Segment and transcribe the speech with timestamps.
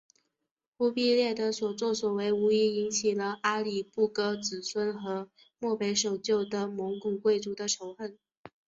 [0.77, 8.17] 忽必烈的所做所为无疑引起了阿里不哥子孙和漠北守旧的蒙古贵族的仇恨。